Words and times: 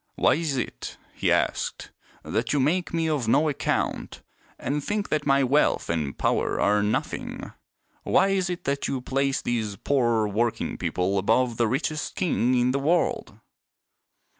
"Why 0.15 0.33
is 0.33 0.57
it," 0.57 0.97
he 1.13 1.31
asked," 1.31 1.91
that 2.23 2.51
you 2.53 2.59
make 2.59 2.91
me 2.91 3.07
of 3.07 3.27
no 3.27 3.47
account 3.49 4.23
and 4.57 4.83
think 4.83 5.09
that 5.09 5.27
my 5.27 5.43
wealth 5.43 5.91
and 5.91 6.17
power 6.17 6.59
are 6.59 6.81
nothing? 6.81 7.51
Why 8.01 8.29
is 8.29 8.49
it 8.49 8.63
that 8.63 8.87
you 8.87 8.99
place 9.01 9.43
these 9.43 9.75
poor 9.75 10.27
working 10.27 10.79
people 10.79 11.19
above 11.19 11.57
the 11.57 11.67
richest 11.67 12.15
king 12.15 12.55
in 12.55 12.71
the 12.71 12.79
world 12.79 13.39